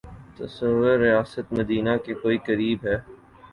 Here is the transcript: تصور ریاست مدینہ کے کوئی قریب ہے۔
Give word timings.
تصور 0.37 0.97
ریاست 0.99 1.53
مدینہ 1.53 1.93
کے 2.05 2.13
کوئی 2.13 2.37
قریب 2.47 2.79
ہے۔ 2.87 2.97